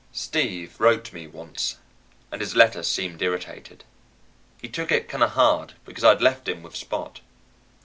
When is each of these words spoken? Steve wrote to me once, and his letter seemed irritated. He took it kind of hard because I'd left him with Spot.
Steve 0.13 0.79
wrote 0.79 1.03
to 1.03 1.13
me 1.13 1.27
once, 1.27 1.77
and 2.31 2.41
his 2.41 2.55
letter 2.55 2.81
seemed 2.81 3.21
irritated. 3.21 3.83
He 4.59 4.67
took 4.67 4.91
it 4.91 5.07
kind 5.07 5.23
of 5.23 5.33
hard 5.33 5.73
because 5.85 6.03
I'd 6.03 6.23
left 6.23 6.47
him 6.47 6.63
with 6.63 6.75
Spot. 6.75 7.19